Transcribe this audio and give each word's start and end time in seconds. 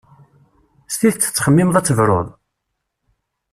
S 0.93 0.95
tidet 0.99 1.21
tettxemmimeḍ 1.23 1.75
ad 1.77 1.85
tebrud? 1.85 2.27